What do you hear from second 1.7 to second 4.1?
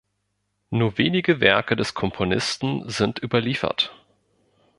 des Komponisten sind überliefert.